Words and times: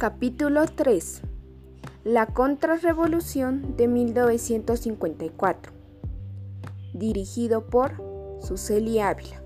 Capítulo 0.00 0.64
3 0.64 1.20
La 2.04 2.24
Contrarrevolución 2.24 3.76
de 3.76 3.86
1954 3.86 5.74
Dirigido 6.94 7.66
por 7.66 8.02
Suseli 8.40 9.00
Ávila 9.00 9.42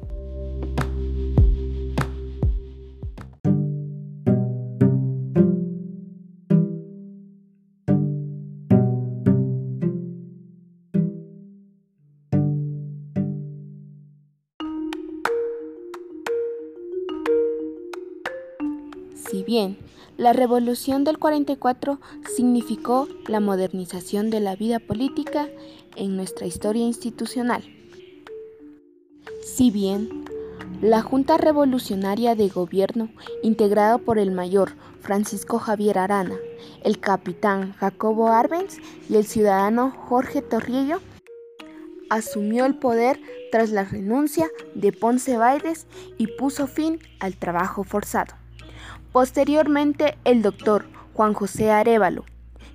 Si 19.35 19.43
bien 19.43 19.77
la 20.17 20.33
revolución 20.33 21.03
del 21.03 21.19
44 21.19 21.99
significó 22.37 23.09
la 23.27 23.41
modernización 23.41 24.31
de 24.31 24.39
la 24.39 24.55
vida 24.55 24.79
política 24.79 25.49
en 25.97 26.17
nuestra 26.17 26.47
historia 26.47 26.85
institucional. 26.85 27.65
Si 29.43 29.73
bien 29.73 30.25
la 30.81 31.03
Junta 31.03 31.37
Revolucionaria 31.37 32.37
de 32.37 32.49
Gobierno, 32.49 33.09
integrada 33.43 33.99
por 33.99 34.21
el 34.21 34.31
mayor 34.31 34.77
Francisco 35.01 35.59
Javier 35.59 35.99
Arana, 35.99 36.37
el 36.85 37.01
capitán 37.01 37.73
Jacobo 37.73 38.29
Arbenz 38.29 38.79
y 39.11 39.17
el 39.17 39.27
ciudadano 39.27 39.91
Jorge 39.91 40.43
Torrillo, 40.43 41.01
asumió 42.09 42.67
el 42.67 42.77
poder 42.77 43.19
tras 43.51 43.71
la 43.71 43.83
renuncia 43.83 44.49
de 44.77 44.93
Ponce 44.93 45.37
Baides 45.37 45.89
y 46.19 46.29
puso 46.29 46.69
fin 46.69 47.01
al 47.19 47.37
trabajo 47.37 47.83
forzado. 47.83 48.44
Posteriormente, 49.15 50.19
el 50.25 50.43
doctor 50.43 50.87
Juan 51.13 51.35
José 51.35 51.71
Arevalo, 51.71 52.25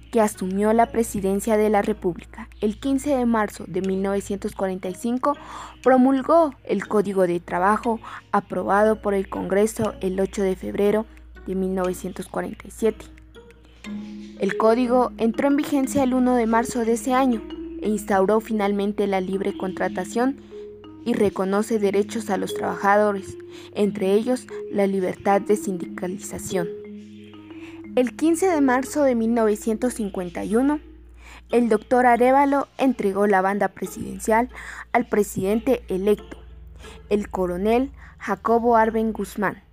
que 0.10 0.22
asumió 0.22 0.72
la 0.72 0.86
presidencia 0.86 1.58
de 1.58 1.70
la 1.70 1.82
República 1.82 2.48
el 2.62 2.80
15 2.80 3.10
de 3.10 3.26
marzo 3.26 3.66
de 3.68 3.82
1945, 3.82 5.36
promulgó 5.84 6.56
el 6.64 6.88
Código 6.88 7.28
de 7.28 7.42
Trabajo 7.42 8.00
aprobado 8.32 9.02
por 9.02 9.14
el 9.14 9.28
Congreso 9.28 9.96
el 10.00 10.18
8 10.18 10.44
de 10.44 10.56
febrero 10.56 11.06
de 11.46 11.56
1947. 11.56 13.06
El 14.40 14.56
código 14.56 15.12
entró 15.18 15.50
en 15.50 15.58
vigencia 15.58 16.04
el 16.04 16.14
1 16.14 16.36
de 16.36 16.46
marzo 16.46 16.86
de 16.86 16.94
ese 16.94 17.14
año 17.14 17.42
e 17.82 17.90
instauró 17.90 18.40
finalmente 18.40 19.08
la 19.08 19.20
libre 19.20 19.58
contratación 19.58 20.38
y 21.06 21.14
reconoce 21.14 21.80
derechos 21.80 22.30
a 22.30 22.38
los 22.38 22.54
trabajadores, 22.54 23.38
entre 23.74 24.14
ellos 24.14 24.48
la 24.72 24.88
libertad 24.88 25.42
de 25.42 25.56
sindicalización. 25.56 26.68
El 27.96 28.16
15 28.16 28.48
de 28.48 28.62
marzo 28.62 29.04
de 29.04 29.16
1951, 29.16 30.80
el 31.52 31.70
doctor 31.70 32.06
Arevalo 32.06 32.68
entregó 32.78 33.26
la 33.26 33.42
banda 33.42 33.70
presidencial 33.70 34.50
al 34.92 35.08
presidente 35.08 35.84
electo, 35.90 36.38
el 37.10 37.30
coronel 37.30 37.92
Jacobo 38.20 38.76
Arben 38.76 39.14
Guzmán. 39.14 39.64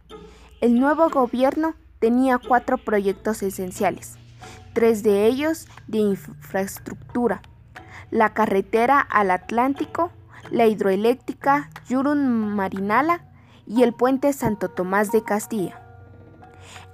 El 0.62 0.80
nuevo 0.80 1.10
gobierno 1.10 1.74
tenía 1.98 2.38
cuatro 2.38 2.78
proyectos 2.78 3.42
esenciales, 3.42 4.16
tres 4.72 5.02
de 5.02 5.26
ellos 5.26 5.68
de 5.86 5.98
infraestructura, 5.98 7.42
la 8.10 8.32
carretera 8.32 9.00
al 9.00 9.30
Atlántico, 9.30 10.10
la 10.50 10.66
hidroeléctrica 10.66 11.70
Yurun 11.88 12.54
Marinala 12.54 13.24
y 13.66 13.82
el 13.82 13.92
puente 13.92 14.32
Santo 14.32 14.68
Tomás 14.68 15.12
de 15.12 15.22
Castilla. 15.22 15.80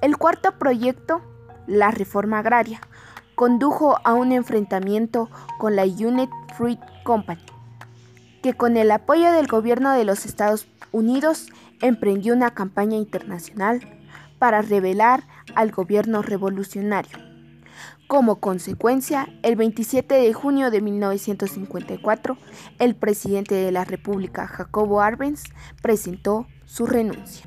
El 0.01 0.17
cuarto 0.17 0.59
proyecto, 0.59 1.21
la 1.67 1.91
reforma 1.91 2.39
agraria, 2.39 2.81
condujo 3.35 3.99
a 4.05 4.15
un 4.15 4.33
enfrentamiento 4.33 5.31
con 5.59 5.77
la 5.77 5.85
Unit 5.85 6.31
Fruit 6.57 6.81
Company, 7.05 7.45
que 8.43 8.55
con 8.55 8.77
el 8.77 8.91
apoyo 8.91 9.33
del 9.33 9.47
gobierno 9.47 9.93
de 9.93 10.05
los 10.05 10.27
Estados 10.27 10.67
Unidos 10.91 11.49
emprendió 11.81 12.35
una 12.35 12.53
campaña 12.53 12.97
internacional 12.97 13.81
para 14.39 14.63
rebelar 14.63 15.25
al 15.55 15.71
gobierno 15.71 16.23
revolucionario. 16.23 17.32
Como 18.07 18.41
consecuencia, 18.41 19.29
el 19.43 19.57
27 19.57 20.15
de 20.15 20.33
junio 20.33 20.71
de 20.71 20.81
1954, 20.81 22.37
el 22.79 22.95
presidente 22.95 23.55
de 23.55 23.73
la 23.73 23.85
República, 23.85 24.47
Jacobo 24.47 25.01
Arbenz, 25.01 25.45
presentó 25.81 26.47
su 26.67 26.87
renuncia. 26.87 27.45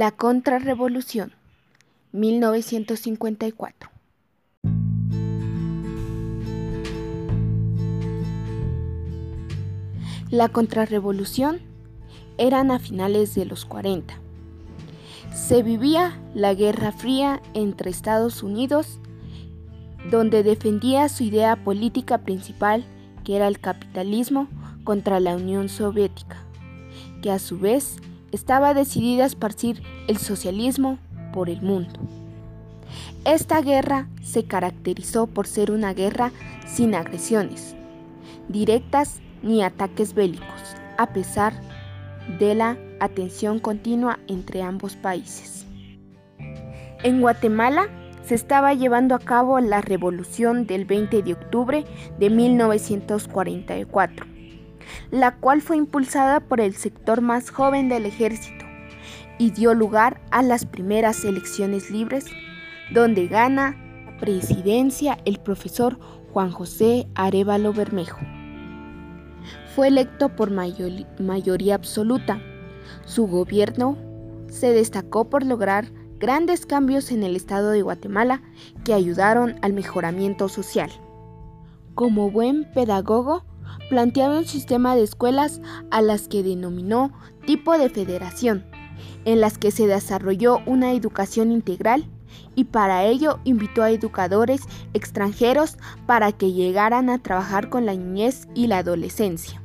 La 0.00 0.12
Contrarrevolución, 0.12 1.32
1954. 2.12 3.90
La 10.30 10.48
Contrarrevolución 10.48 11.60
eran 12.38 12.70
a 12.70 12.78
finales 12.78 13.34
de 13.34 13.44
los 13.44 13.66
40. 13.66 14.14
Se 15.34 15.62
vivía 15.62 16.18
la 16.34 16.54
Guerra 16.54 16.92
Fría 16.92 17.42
entre 17.52 17.90
Estados 17.90 18.42
Unidos, 18.42 19.00
donde 20.10 20.42
defendía 20.42 21.10
su 21.10 21.24
idea 21.24 21.62
política 21.62 22.16
principal, 22.16 22.86
que 23.22 23.36
era 23.36 23.48
el 23.48 23.60
capitalismo, 23.60 24.48
contra 24.82 25.20
la 25.20 25.36
Unión 25.36 25.68
Soviética, 25.68 26.38
que 27.20 27.30
a 27.30 27.38
su 27.38 27.58
vez 27.58 27.98
estaba 28.32 28.74
decidida 28.74 29.24
a 29.24 29.26
esparcir 29.26 29.82
el 30.08 30.18
socialismo 30.18 30.98
por 31.32 31.48
el 31.48 31.62
mundo. 31.62 32.00
Esta 33.24 33.60
guerra 33.60 34.08
se 34.22 34.44
caracterizó 34.44 35.26
por 35.26 35.46
ser 35.46 35.70
una 35.70 35.94
guerra 35.94 36.32
sin 36.66 36.94
agresiones 36.94 37.76
directas 38.50 39.20
ni 39.42 39.62
ataques 39.62 40.14
bélicos, 40.14 40.76
a 40.98 41.12
pesar 41.12 41.54
de 42.38 42.54
la 42.54 42.76
atención 43.00 43.58
continua 43.58 44.18
entre 44.28 44.62
ambos 44.62 44.96
países. 44.96 45.66
En 47.02 47.20
Guatemala 47.20 47.88
se 48.24 48.34
estaba 48.34 48.74
llevando 48.74 49.14
a 49.14 49.18
cabo 49.18 49.58
la 49.60 49.80
revolución 49.80 50.66
del 50.66 50.84
20 50.84 51.22
de 51.22 51.32
octubre 51.32 51.84
de 52.18 52.30
1944 52.30 54.26
la 55.10 55.36
cual 55.36 55.62
fue 55.62 55.76
impulsada 55.76 56.40
por 56.40 56.60
el 56.60 56.74
sector 56.74 57.20
más 57.20 57.50
joven 57.50 57.88
del 57.88 58.06
ejército 58.06 58.64
y 59.38 59.50
dio 59.50 59.72
lugar 59.74 60.20
a 60.30 60.42
las 60.42 60.66
primeras 60.66 61.24
elecciones 61.24 61.90
libres, 61.90 62.26
donde 62.92 63.26
gana 63.26 63.76
la 64.04 64.18
presidencia 64.18 65.18
el 65.24 65.40
profesor 65.40 65.98
Juan 66.32 66.50
José 66.50 67.08
Arevalo 67.14 67.72
Bermejo. 67.72 68.20
Fue 69.74 69.88
electo 69.88 70.28
por 70.36 70.50
mayoría 70.50 71.74
absoluta. 71.74 72.40
Su 73.04 73.26
gobierno 73.26 73.96
se 74.48 74.72
destacó 74.72 75.30
por 75.30 75.46
lograr 75.46 75.86
grandes 76.18 76.66
cambios 76.66 77.10
en 77.10 77.22
el 77.22 77.34
estado 77.34 77.70
de 77.70 77.80
Guatemala 77.80 78.42
que 78.84 78.92
ayudaron 78.92 79.56
al 79.62 79.72
mejoramiento 79.72 80.48
social. 80.48 80.90
Como 81.94 82.30
buen 82.30 82.70
pedagogo, 82.72 83.44
planteaba 83.90 84.38
un 84.38 84.46
sistema 84.46 84.96
de 84.96 85.02
escuelas 85.02 85.60
a 85.90 86.00
las 86.00 86.28
que 86.28 86.42
denominó 86.42 87.12
tipo 87.44 87.76
de 87.76 87.90
federación, 87.90 88.64
en 89.26 89.40
las 89.40 89.58
que 89.58 89.72
se 89.72 89.86
desarrolló 89.86 90.60
una 90.64 90.92
educación 90.92 91.52
integral 91.52 92.08
y 92.54 92.64
para 92.64 93.04
ello 93.04 93.40
invitó 93.44 93.82
a 93.82 93.90
educadores 93.90 94.62
extranjeros 94.94 95.76
para 96.06 96.32
que 96.32 96.52
llegaran 96.52 97.10
a 97.10 97.18
trabajar 97.18 97.68
con 97.68 97.84
la 97.84 97.94
niñez 97.94 98.48
y 98.54 98.68
la 98.68 98.78
adolescencia. 98.78 99.60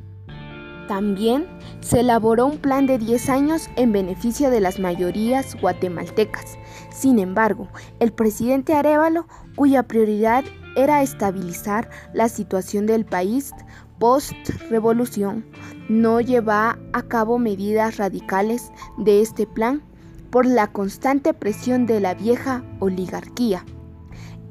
También 0.88 1.48
se 1.81 2.01
elaboró 2.01 2.45
un 2.45 2.57
plan 2.57 2.86
de 2.86 2.98
10 2.98 3.30
años 3.30 3.69
en 3.75 3.92
beneficio 3.92 4.50
de 4.50 4.60
las 4.60 4.80
mayorías 4.80 5.60
guatemaltecas. 5.60 6.57
Sin 6.92 7.19
embargo, 7.19 7.68
el 8.00 8.12
presidente 8.12 8.74
Arevalo, 8.74 9.28
cuya 9.56 9.83
prioridad 9.83 10.44
era 10.75 11.01
estabilizar 11.01 11.89
la 12.13 12.30
situación 12.30 12.86
del 12.86 13.06
país, 13.06 13.51
post-revolución 14.00 15.45
no 15.89 16.19
lleva 16.21 16.77
a 16.94 17.01
cabo 17.03 17.38
medidas 17.38 17.97
radicales 17.97 18.71
de 18.97 19.21
este 19.21 19.45
plan 19.47 19.83
por 20.30 20.45
la 20.45 20.68
constante 20.71 21.33
presión 21.33 21.86
de 21.86 22.00
la 22.00 22.13
vieja 22.13 22.63
oligarquía 22.80 23.63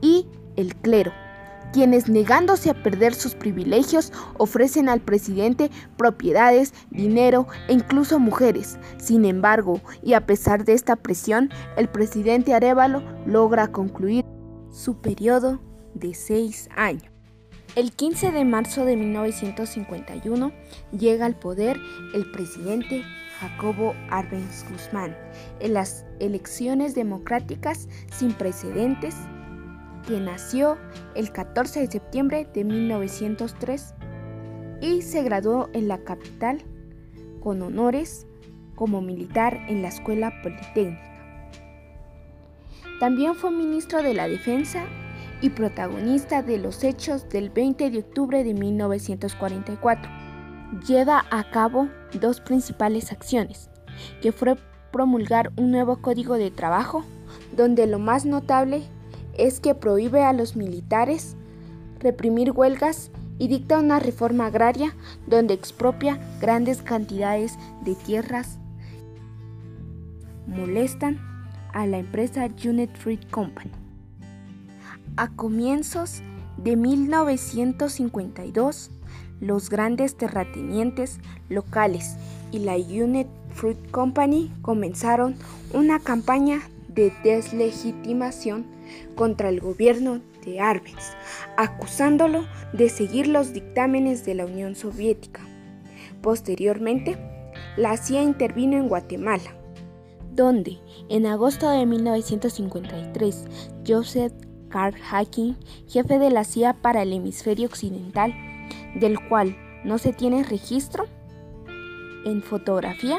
y 0.00 0.26
el 0.56 0.74
clero, 0.76 1.12
quienes 1.72 2.08
negándose 2.08 2.70
a 2.70 2.82
perder 2.82 3.14
sus 3.14 3.34
privilegios 3.34 4.12
ofrecen 4.38 4.88
al 4.88 5.00
presidente 5.00 5.70
propiedades, 5.96 6.72
dinero 6.90 7.46
e 7.68 7.72
incluso 7.72 8.18
mujeres. 8.18 8.78
Sin 8.96 9.24
embargo, 9.24 9.80
y 10.02 10.14
a 10.14 10.24
pesar 10.26 10.64
de 10.64 10.74
esta 10.74 10.96
presión, 10.96 11.50
el 11.76 11.88
presidente 11.88 12.54
Arevalo 12.54 13.02
logra 13.26 13.68
concluir 13.68 14.24
su 14.70 15.00
periodo 15.00 15.60
de 15.94 16.14
seis 16.14 16.68
años. 16.76 17.13
El 17.76 17.90
15 17.90 18.30
de 18.30 18.44
marzo 18.44 18.84
de 18.84 18.96
1951 18.96 20.52
llega 20.96 21.26
al 21.26 21.34
poder 21.34 21.76
el 22.14 22.30
presidente 22.30 23.02
Jacobo 23.40 23.96
Arbenz 24.10 24.64
Guzmán 24.70 25.16
en 25.58 25.74
las 25.74 26.06
elecciones 26.20 26.94
democráticas 26.94 27.88
sin 28.12 28.32
precedentes 28.32 29.16
que 30.06 30.20
nació 30.20 30.78
el 31.16 31.32
14 31.32 31.80
de 31.80 31.90
septiembre 31.90 32.48
de 32.54 32.62
1903 32.62 33.94
y 34.80 35.02
se 35.02 35.24
graduó 35.24 35.68
en 35.72 35.88
la 35.88 35.98
capital 35.98 36.62
con 37.42 37.60
honores 37.60 38.28
como 38.76 39.00
militar 39.00 39.66
en 39.68 39.82
la 39.82 39.88
Escuela 39.88 40.32
Politécnica. 40.44 41.10
También 43.00 43.34
fue 43.34 43.50
ministro 43.50 44.00
de 44.00 44.14
la 44.14 44.28
Defensa 44.28 44.86
y 45.40 45.50
protagonista 45.50 46.42
de 46.42 46.58
los 46.58 46.84
hechos 46.84 47.28
del 47.28 47.50
20 47.50 47.90
de 47.90 47.98
octubre 47.98 48.44
de 48.44 48.54
1944. 48.54 50.10
Lleva 50.86 51.24
a 51.30 51.50
cabo 51.50 51.88
dos 52.20 52.40
principales 52.40 53.12
acciones, 53.12 53.70
que 54.20 54.32
fue 54.32 54.56
promulgar 54.92 55.52
un 55.56 55.70
nuevo 55.70 56.00
código 56.00 56.34
de 56.34 56.50
trabajo, 56.50 57.04
donde 57.56 57.86
lo 57.86 57.98
más 57.98 58.24
notable 58.24 58.82
es 59.36 59.60
que 59.60 59.74
prohíbe 59.74 60.22
a 60.22 60.32
los 60.32 60.56
militares 60.56 61.36
reprimir 62.00 62.52
huelgas 62.52 63.10
y 63.38 63.48
dicta 63.48 63.78
una 63.78 63.98
reforma 63.98 64.46
agraria 64.46 64.94
donde 65.26 65.54
expropia 65.54 66.18
grandes 66.40 66.82
cantidades 66.82 67.58
de 67.82 67.94
tierras, 67.94 68.58
molestan 70.46 71.18
a 71.72 71.86
la 71.86 71.98
empresa 71.98 72.48
Unit 72.64 72.94
Fruit 72.96 73.28
Company. 73.30 73.83
A 75.16 75.28
comienzos 75.28 76.22
de 76.56 76.74
1952, 76.74 78.90
los 79.40 79.70
grandes 79.70 80.16
terratenientes 80.16 81.20
locales 81.48 82.16
y 82.50 82.58
la 82.58 82.74
Unit 82.74 83.28
Fruit 83.50 83.78
Company 83.92 84.50
comenzaron 84.60 85.36
una 85.72 86.00
campaña 86.00 86.62
de 86.88 87.12
deslegitimación 87.22 88.66
contra 89.14 89.50
el 89.50 89.60
gobierno 89.60 90.20
de 90.44 90.58
Arbenz, 90.58 91.12
acusándolo 91.56 92.44
de 92.72 92.88
seguir 92.88 93.28
los 93.28 93.52
dictámenes 93.52 94.24
de 94.24 94.34
la 94.34 94.46
Unión 94.46 94.74
Soviética. 94.74 95.42
Posteriormente, 96.22 97.18
la 97.76 97.96
CIA 97.96 98.24
intervino 98.24 98.78
en 98.78 98.88
Guatemala, 98.88 99.54
donde 100.34 100.80
en 101.08 101.26
agosto 101.26 101.70
de 101.70 101.86
1953 101.86 103.44
Joseph 103.86 104.32
Carl 104.74 104.96
Hacking, 104.96 105.56
jefe 105.86 106.18
de 106.18 106.30
la 106.30 106.42
CIA 106.42 106.72
para 106.72 107.02
el 107.02 107.12
hemisferio 107.12 107.68
occidental, 107.68 108.34
del 108.96 109.20
cual 109.28 109.56
no 109.84 109.98
se 109.98 110.12
tiene 110.12 110.42
registro 110.42 111.04
en 112.24 112.42
fotografía, 112.42 113.18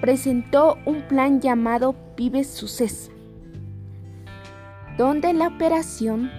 presentó 0.00 0.78
un 0.86 1.02
plan 1.02 1.42
llamado 1.42 1.94
Pibes 2.16 2.48
Suces, 2.48 3.10
donde 4.96 5.34
la 5.34 5.48
operación 5.48 6.30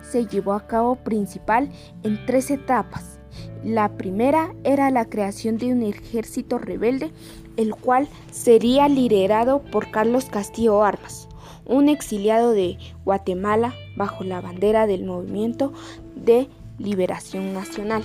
se 0.00 0.24
llevó 0.24 0.54
a 0.54 0.66
cabo 0.66 0.96
principal 0.96 1.68
en 2.02 2.24
tres 2.24 2.50
etapas. 2.50 3.20
La 3.62 3.98
primera 3.98 4.54
era 4.64 4.90
la 4.90 5.04
creación 5.04 5.58
de 5.58 5.70
un 5.70 5.82
ejército 5.82 6.56
rebelde, 6.56 7.12
el 7.58 7.74
cual 7.74 8.08
sería 8.30 8.88
liderado 8.88 9.60
por 9.64 9.90
Carlos 9.90 10.30
Castillo 10.30 10.82
Armas, 10.82 11.27
un 11.68 11.88
exiliado 11.88 12.52
de 12.52 12.78
Guatemala 13.04 13.74
bajo 13.96 14.24
la 14.24 14.40
bandera 14.40 14.86
del 14.86 15.04
Movimiento 15.04 15.72
de 16.16 16.48
Liberación 16.78 17.52
Nacional. 17.52 18.02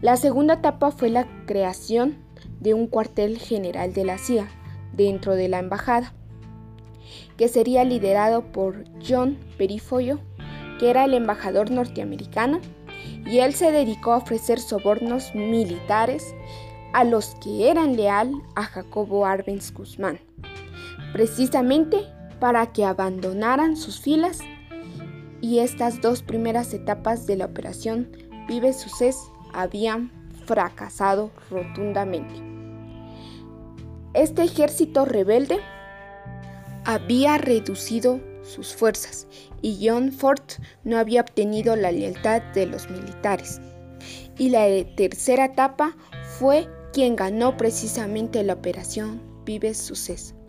La 0.00 0.16
segunda 0.16 0.54
etapa 0.54 0.90
fue 0.90 1.10
la 1.10 1.26
creación 1.46 2.16
de 2.60 2.74
un 2.74 2.88
cuartel 2.88 3.38
general 3.38 3.92
de 3.94 4.04
la 4.04 4.18
CIA 4.18 4.48
dentro 4.92 5.34
de 5.34 5.48
la 5.48 5.60
embajada 5.60 6.12
que 7.36 7.48
sería 7.48 7.84
liderado 7.84 8.42
por 8.52 8.84
John 9.06 9.38
Perifollo, 9.58 10.18
que 10.78 10.90
era 10.90 11.04
el 11.04 11.14
embajador 11.14 11.70
norteamericano, 11.70 12.60
y 13.26 13.38
él 13.38 13.54
se 13.54 13.72
dedicó 13.72 14.12
a 14.12 14.18
ofrecer 14.18 14.60
sobornos 14.60 15.34
militares 15.34 16.34
a 16.92 17.04
los 17.04 17.34
que 17.36 17.70
eran 17.70 17.96
leal 17.96 18.32
a 18.54 18.64
Jacobo 18.64 19.26
Arbenz 19.26 19.72
Guzmán, 19.72 20.20
precisamente 21.12 21.98
para 22.44 22.74
que 22.74 22.84
abandonaran 22.84 23.74
sus 23.74 23.98
filas 23.98 24.40
y 25.40 25.60
estas 25.60 26.02
dos 26.02 26.22
primeras 26.22 26.74
etapas 26.74 27.26
de 27.26 27.36
la 27.36 27.46
operación 27.46 28.14
Vive 28.46 28.74
Suces 28.74 29.16
habían 29.54 30.12
fracasado 30.44 31.30
rotundamente. 31.50 32.34
Este 34.12 34.42
ejército 34.42 35.06
rebelde 35.06 35.58
había 36.84 37.38
reducido 37.38 38.20
sus 38.42 38.74
fuerzas 38.74 39.26
y 39.62 39.78
John 39.80 40.12
Ford 40.12 40.44
no 40.82 40.98
había 40.98 41.22
obtenido 41.22 41.76
la 41.76 41.92
lealtad 41.92 42.42
de 42.52 42.66
los 42.66 42.90
militares. 42.90 43.58
Y 44.36 44.50
la 44.50 44.66
tercera 44.96 45.46
etapa 45.46 45.96
fue 46.38 46.68
quien 46.92 47.16
ganó 47.16 47.56
precisamente 47.56 48.42
la 48.42 48.52
operación 48.52 49.22
Vives 49.46 49.78
Suceso. 49.78 50.43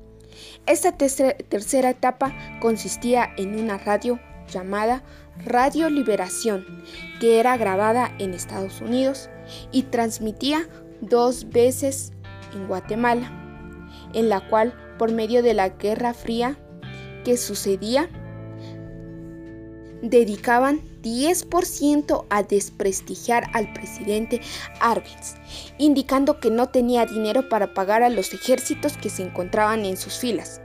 Esta 0.67 0.93
tercera 0.93 1.89
etapa 1.91 2.33
consistía 2.59 3.29
en 3.37 3.59
una 3.59 3.77
radio 3.77 4.19
llamada 4.51 5.03
Radio 5.45 5.89
Liberación, 5.91 6.65
que 7.19 7.39
era 7.39 7.55
grabada 7.57 8.11
en 8.17 8.33
Estados 8.33 8.81
Unidos 8.81 9.29
y 9.71 9.83
transmitía 9.83 10.67
dos 11.01 11.49
veces 11.49 12.13
en 12.53 12.67
Guatemala, 12.67 13.31
en 14.13 14.29
la 14.29 14.47
cual 14.49 14.73
por 14.97 15.11
medio 15.11 15.43
de 15.43 15.53
la 15.53 15.69
Guerra 15.69 16.13
Fría 16.13 16.57
que 17.23 17.37
sucedía, 17.37 18.09
dedicaban 20.01 20.81
10% 21.01 22.25
a 22.29 22.43
desprestigiar 22.43 23.49
al 23.53 23.71
presidente 23.73 24.41
Arbenz, 24.79 25.35
indicando 25.77 26.39
que 26.39 26.49
no 26.49 26.69
tenía 26.69 27.05
dinero 27.05 27.49
para 27.49 27.73
pagar 27.73 28.03
a 28.03 28.09
los 28.09 28.33
ejércitos 28.33 28.97
que 28.97 29.09
se 29.09 29.23
encontraban 29.23 29.85
en 29.85 29.97
sus 29.97 30.17
filas, 30.17 30.61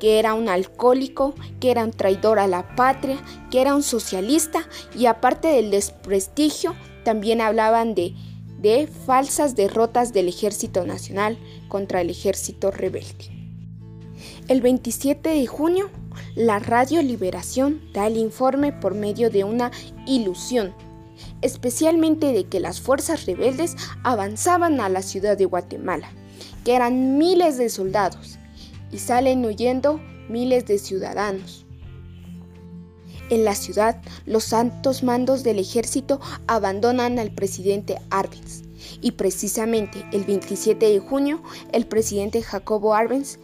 que 0.00 0.18
era 0.18 0.34
un 0.34 0.48
alcohólico, 0.48 1.34
que 1.60 1.70
era 1.70 1.84
un 1.84 1.92
traidor 1.92 2.38
a 2.38 2.46
la 2.46 2.74
patria, 2.74 3.18
que 3.50 3.60
era 3.60 3.74
un 3.74 3.82
socialista 3.82 4.66
y 4.98 5.06
aparte 5.06 5.48
del 5.48 5.70
desprestigio, 5.70 6.74
también 7.04 7.40
hablaban 7.40 7.94
de, 7.94 8.14
de 8.58 8.86
falsas 8.86 9.56
derrotas 9.56 10.12
del 10.12 10.28
ejército 10.28 10.86
nacional 10.86 11.38
contra 11.68 12.00
el 12.00 12.10
ejército 12.10 12.70
rebelde. 12.70 13.30
El 14.48 14.60
27 14.60 15.30
de 15.30 15.46
junio, 15.46 15.90
la 16.34 16.58
Radio 16.58 17.02
Liberación 17.02 17.80
da 17.92 18.06
el 18.06 18.16
informe 18.16 18.72
por 18.72 18.94
medio 18.94 19.30
de 19.30 19.44
una 19.44 19.70
ilusión, 20.06 20.74
especialmente 21.42 22.32
de 22.32 22.44
que 22.44 22.60
las 22.60 22.80
fuerzas 22.80 23.26
rebeldes 23.26 23.76
avanzaban 24.02 24.80
a 24.80 24.88
la 24.88 25.02
ciudad 25.02 25.36
de 25.36 25.44
Guatemala, 25.44 26.10
que 26.64 26.74
eran 26.74 27.18
miles 27.18 27.58
de 27.58 27.68
soldados, 27.68 28.38
y 28.92 28.98
salen 28.98 29.44
huyendo 29.44 30.00
miles 30.28 30.66
de 30.66 30.78
ciudadanos. 30.78 31.66
En 33.30 33.44
la 33.44 33.54
ciudad, 33.54 34.00
los 34.26 34.44
santos 34.44 35.02
mandos 35.02 35.42
del 35.42 35.58
ejército 35.58 36.20
abandonan 36.46 37.18
al 37.18 37.30
presidente 37.30 37.98
Arbenz, 38.10 38.62
y 39.00 39.12
precisamente 39.12 40.04
el 40.12 40.24
27 40.24 40.86
de 40.86 40.98
junio, 40.98 41.42
el 41.72 41.86
presidente 41.86 42.42
Jacobo 42.42 42.94
Arbenz 42.94 43.38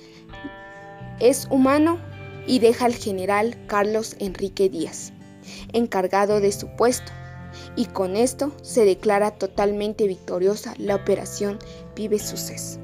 es 1.20 1.48
humano 1.50 1.98
y 2.46 2.58
deja 2.58 2.84
al 2.84 2.94
general 2.94 3.56
Carlos 3.66 4.14
Enrique 4.18 4.68
Díaz, 4.68 5.12
encargado 5.72 6.40
de 6.40 6.52
su 6.52 6.68
puesto, 6.76 7.12
y 7.74 7.86
con 7.86 8.16
esto 8.16 8.52
se 8.62 8.84
declara 8.84 9.30
totalmente 9.30 10.06
victoriosa 10.06 10.74
la 10.76 10.96
operación 10.96 11.58
Vive 11.94 12.18
Suces. 12.18 12.78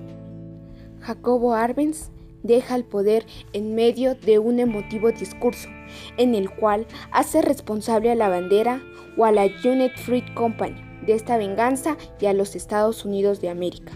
Jacobo 1.00 1.52
Arbenz 1.54 2.11
deja 2.45 2.77
el 2.77 2.85
poder 2.85 3.27
en 3.53 3.75
medio 3.75 4.15
de 4.15 4.39
un 4.39 4.61
emotivo 4.61 5.11
discurso, 5.11 5.69
en 6.17 6.37
el 6.37 6.49
cual 6.49 6.87
hace 7.11 7.43
responsable 7.43 8.13
a 8.13 8.15
la 8.15 8.29
bandera 8.29 8.81
o 9.17 9.25
a 9.25 9.33
la 9.33 9.47
Unit 9.65 9.97
Fruit 9.97 10.33
Company 10.35 10.77
de 11.05 11.15
esta 11.15 11.37
venganza 11.37 11.97
y 12.21 12.27
a 12.27 12.33
los 12.33 12.55
Estados 12.55 13.05
Unidos 13.05 13.41
de 13.41 13.49
América. 13.49 13.93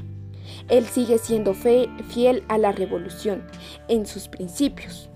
Él 0.69 0.87
sigue 0.87 1.19
siendo 1.19 1.55
fiel 1.55 2.45
a 2.49 2.59
la 2.59 2.73
revolución 2.73 3.47
en 3.89 4.07
sus 4.07 4.29
principios, 4.29 5.11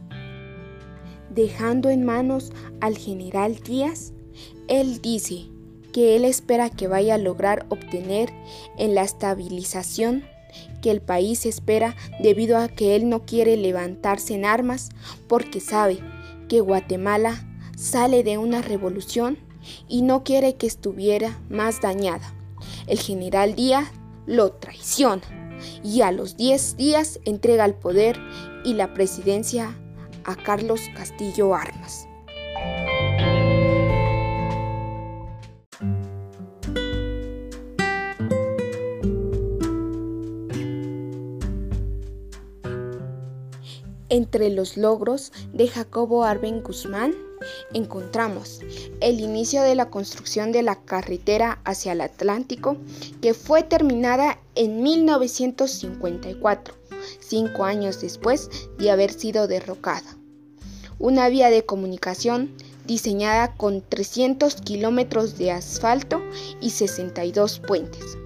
dejando 1.31 1.89
en 1.91 2.05
manos 2.05 2.53
al 2.81 2.97
general 2.97 3.57
Díaz 3.57 4.12
Él 4.69 5.01
dice 5.01 5.49
que 5.93 6.17
él 6.17 6.25
espera 6.25 6.71
que 6.71 6.89
vaya 6.89 7.15
a 7.15 7.19
lograr 7.19 7.67
obtener 7.69 8.31
en 8.79 8.95
la 8.95 9.03
estabilización 9.03 10.25
que 10.83 10.91
el 10.91 11.01
país 11.01 11.47
espera 11.47 11.97
debido 12.21 12.59
a 12.59 12.69
que 12.69 12.95
él 12.95 13.09
no 13.09 13.25
quiere 13.25 13.57
levantarse 13.57 14.35
en 14.35 14.45
armas 14.45 14.91
porque 15.29 15.61
sabe 15.61 16.01
que 16.49 16.61
Guatemala 16.61 17.49
sale 17.75 18.23
de 18.23 18.37
una 18.37 18.61
revolución 18.61 19.39
y 19.89 20.03
no 20.03 20.25
quiere 20.25 20.57
que 20.57 20.67
estuviera 20.67 21.39
más 21.49 21.81
dañada. 21.81 22.35
El 22.87 22.99
general 22.99 23.55
Díaz 23.55 23.89
lo 24.27 24.53
traiciona 24.53 25.23
y 25.83 26.03
a 26.03 26.12
los 26.12 26.37
10 26.37 26.77
días 26.77 27.21
entrega 27.25 27.65
el 27.65 27.75
poder 27.75 28.19
y 28.65 28.75
la 28.75 28.93
presidencia 28.93 29.75
a 30.25 30.37
Carlos 30.37 30.83
Castillo 30.95 31.55
Armas. 31.55 32.07
Entre 44.12 44.50
los 44.50 44.76
logros 44.76 45.33
de 45.54 45.69
Jacobo 45.69 46.25
Arben 46.25 46.62
Guzmán 46.62 47.14
encontramos 47.73 48.61
el 49.00 49.21
inicio 49.21 49.62
de 49.62 49.75
la 49.75 49.88
construcción 49.88 50.52
de 50.52 50.62
la 50.62 50.83
carretera 50.83 51.62
hacia 51.64 51.92
el 51.92 52.02
Atlántico, 52.02 52.76
que 53.23 53.33
fue 53.33 53.62
terminada 53.62 54.38
en 54.54 54.83
1954, 54.83 56.75
cinco 57.21 57.64
años 57.64 58.02
después 58.02 58.50
de 58.76 58.90
haber 58.90 59.14
sido 59.14 59.49
derrocada. 59.49 60.19
Una 60.99 61.31
vía 61.31 61.49
de 61.49 61.64
comunicación 61.64 62.54
diseñada 62.85 63.57
con 63.57 63.81
300 63.81 64.57
kilómetros 64.57 65.38
de 65.38 65.52
asfalto 65.52 66.21
y 66.61 66.69
62 66.69 67.61
puentes. 67.61 68.19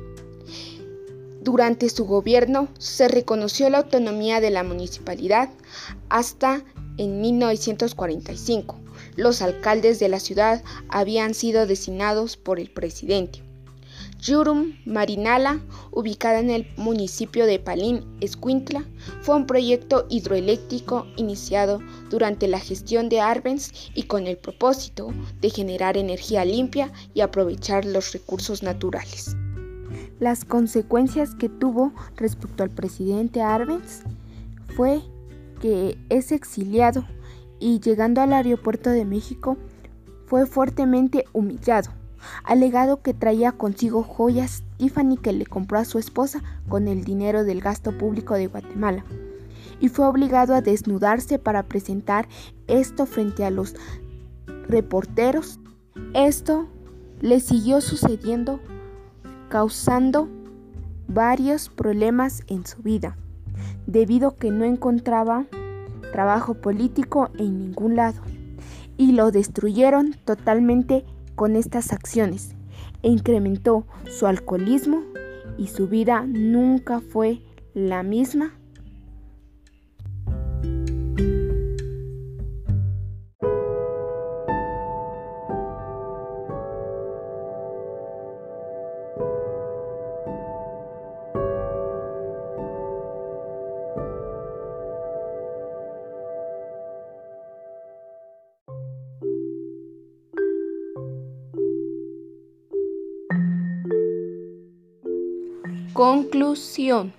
Durante 1.47 1.89
su 1.91 2.07
gobierno 2.07 2.67
se 2.77 3.07
reconoció 3.07 3.71
la 3.71 3.79
autonomía 3.79 4.41
de 4.41 4.51
la 4.51 4.65
municipalidad 4.65 5.49
hasta 6.09 6.65
en 6.99 7.21
1945. 7.21 8.81
Los 9.15 9.43
alcaldes 9.43 10.01
de 10.01 10.09
la 10.09 10.19
ciudad 10.19 10.65
habían 10.89 11.35
sido 11.35 11.69
designados 11.69 12.37
por 12.37 12.59
el 12.59 12.69
presidente. 12.69 13.45
Yurum 14.21 14.75
Marinala, 14.87 15.61
ubicada 15.93 16.41
en 16.41 16.51
el 16.51 16.67
municipio 16.77 17.47
de 17.47 17.61
Palín, 17.61 18.05
Escuintla, 18.21 18.85
fue 19.23 19.37
un 19.37 19.47
proyecto 19.47 20.05
hidroeléctrico 20.09 21.07
iniciado 21.17 21.81
durante 22.11 22.49
la 22.49 22.59
gestión 22.59 23.09
de 23.09 23.21
Arbenz 23.21 23.71
y 23.95 24.03
con 24.03 24.27
el 24.27 24.37
propósito 24.37 25.15
de 25.41 25.51
generar 25.51 25.97
energía 25.97 26.45
limpia 26.45 26.93
y 27.15 27.21
aprovechar 27.21 27.85
los 27.85 28.13
recursos 28.13 28.65
naturales. 28.65 29.37
Las 30.19 30.45
consecuencias 30.45 31.35
que 31.35 31.49
tuvo 31.49 31.93
respecto 32.17 32.63
al 32.63 32.71
presidente 32.71 33.43
Arbenz 33.43 34.03
fue 34.75 35.03
que 35.61 35.99
es 36.09 36.33
exiliado 36.33 37.05
y 37.59 37.81
llegando 37.81 38.21
al 38.21 38.33
aeropuerto 38.33 38.91
de 38.91 39.05
México 39.05 39.57
fue 40.27 40.47
fuertemente 40.47 41.25
humillado, 41.33 41.91
alegado 42.45 43.03
que 43.03 43.15
traía 43.15 43.53
consigo 43.53 44.03
joyas 44.03 44.65
Tiffany 44.79 45.17
que 45.17 45.33
le 45.33 45.47
compró 45.47 45.79
a 45.79 45.85
su 45.85 45.99
esposa 45.99 46.43
con 46.69 46.89
el 46.89 47.05
dinero 47.05 47.45
del 47.45 47.61
gasto 47.61 47.97
público 47.97 48.35
de 48.35 48.49
Guatemala 48.49 49.05
y 49.81 49.89
fue 49.89 50.07
obligado 50.07 50.55
a 50.55 50.63
desnudarse 50.63 51.39
para 51.39 51.65
presentar 51.65 52.29
esto 52.67 53.07
frente 53.07 53.45
a 53.45 53.51
los 53.51 53.75
reporteros. 54.69 55.61
Esto 56.15 56.67
le 57.21 57.41
siguió 57.41 57.81
sucediendo, 57.81 58.61
causando 59.57 60.29
varios 61.09 61.71
problemas 61.71 62.43
en 62.47 62.67
su 62.67 62.83
vida, 62.83 63.17
debido 63.87 64.29
a 64.29 64.37
que 64.37 64.51
no 64.51 64.67
encontraba 64.67 65.47
trabajo 66.13 66.53
político 66.61 67.31
en 67.39 67.61
ningún 67.61 67.97
lado 67.97 68.21
y 68.99 69.13
lo 69.13 69.31
destruyeron 69.31 70.15
totalmente 70.27 71.07
con 71.37 71.57
estas 71.57 71.95
acciones. 71.95 72.55
E 73.03 73.09
incrementó 73.09 73.87
su 74.11 74.27
alcoholismo 74.27 75.01
y 75.57 75.69
su 75.69 75.89
vida 75.89 76.27
nunca 76.29 77.01
fue 77.01 77.41
la 77.73 78.03
misma 78.03 78.53
Conclusión. 105.97 107.15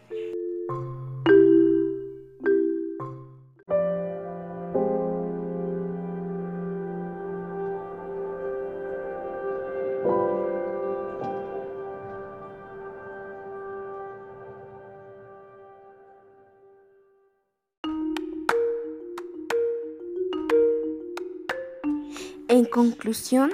En 22.48 22.66
conclusión, 22.66 23.54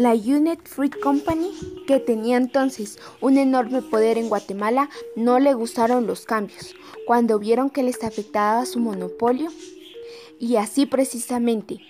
la 0.00 0.14
Unit 0.14 0.66
Fruit 0.66 0.98
Company, 0.98 1.50
que 1.86 2.00
tenía 2.00 2.38
entonces 2.38 2.98
un 3.20 3.36
enorme 3.36 3.82
poder 3.82 4.16
en 4.16 4.30
Guatemala, 4.30 4.88
no 5.14 5.38
le 5.38 5.52
gustaron 5.52 6.06
los 6.06 6.24
cambios 6.24 6.74
cuando 7.06 7.38
vieron 7.38 7.68
que 7.68 7.82
les 7.82 8.02
afectaba 8.02 8.64
su 8.64 8.80
monopolio. 8.80 9.50
Y 10.38 10.56
así 10.56 10.86
precisamente, 10.86 11.80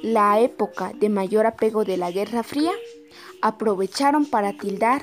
la 0.00 0.38
época 0.38 0.92
de 0.94 1.08
mayor 1.08 1.44
apego 1.44 1.84
de 1.84 1.96
la 1.96 2.12
Guerra 2.12 2.44
Fría, 2.44 2.70
aprovecharon 3.42 4.26
para 4.26 4.52
tildar 4.52 5.02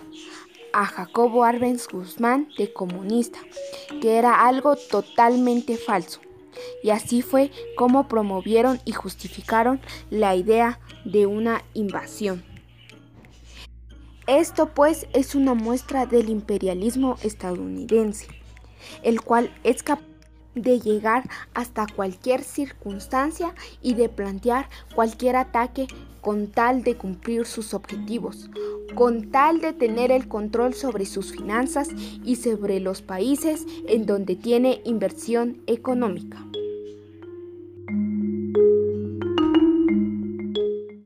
a 0.72 0.86
Jacobo 0.86 1.44
Arbenz 1.44 1.90
Guzmán 1.90 2.48
de 2.58 2.72
comunista, 2.72 3.40
que 4.02 4.16
era 4.16 4.48
algo 4.48 4.78
totalmente 4.78 5.76
falso. 5.76 6.22
Y 6.82 6.92
así 6.92 7.22
fue 7.22 7.52
como 7.76 8.08
promovieron 8.08 8.80
y 8.86 8.94
justificaron 8.94 9.82
la 10.10 10.38
idea 10.38 10.80
de 11.04 11.26
una 11.26 11.62
invasión. 11.74 12.53
Esto 14.28 14.68
pues 14.74 15.08
es 15.14 15.36
una 15.36 15.54
muestra 15.54 16.06
del 16.06 16.30
imperialismo 16.30 17.18
estadounidense, 17.24 18.28
el 19.04 19.22
cual 19.22 19.54
es 19.64 19.84
capaz 19.84 20.04
de 20.56 20.80
llegar 20.80 21.24
hasta 21.54 21.88
cualquier 21.88 22.44
circunstancia 22.44 23.54
y 23.82 23.96
de 23.96 24.08
plantear 24.08 24.70
cualquier 24.96 25.36
ataque 25.36 25.88
con 26.22 26.48
tal 26.48 26.84
de 26.84 26.96
cumplir 26.96 27.46
sus 27.46 27.74
objetivos, 27.74 28.50
con 28.96 29.30
tal 29.32 29.60
de 29.60 29.74
tener 29.74 30.12
el 30.12 30.28
control 30.28 30.74
sobre 30.74 31.06
sus 31.06 31.32
finanzas 31.34 31.90
y 32.24 32.38
sobre 32.38 32.80
los 32.80 33.02
países 33.02 33.66
en 33.88 34.06
donde 34.06 34.36
tiene 34.36 34.82
inversión 34.86 35.62
económica. 35.68 36.46